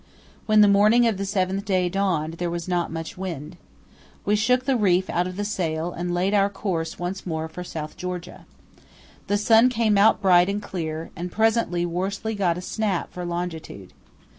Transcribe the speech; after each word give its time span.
When 0.47 0.61
the 0.61 0.67
morning 0.67 1.05
of 1.05 1.17
the 1.17 1.27
seventh 1.27 1.63
day 1.65 1.87
dawned 1.87 2.39
there 2.39 2.49
was 2.49 2.67
not 2.67 2.91
much 2.91 3.19
wind. 3.19 3.55
We 4.25 4.35
shook 4.35 4.65
the 4.65 4.75
reef 4.75 5.11
out 5.11 5.27
of 5.27 5.35
the 5.35 5.45
sail 5.45 5.91
and 5.91 6.11
laid 6.11 6.33
our 6.33 6.49
course 6.49 6.97
once 6.97 7.23
more 7.23 7.47
for 7.47 7.63
South 7.63 7.97
Georgia. 7.97 8.47
The 9.27 9.37
sun 9.37 9.69
came 9.69 9.99
out 9.99 10.19
bright 10.19 10.49
and 10.49 10.59
clear, 10.59 11.11
and 11.15 11.31
presently 11.31 11.85
Worsley 11.85 12.33
got 12.33 12.57
a 12.57 12.61
snap 12.61 13.13
for 13.13 13.23
longitude. 13.25 13.93